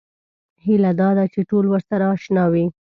[0.63, 2.65] هیله دا ده چې ټول ورسره اشنا وي.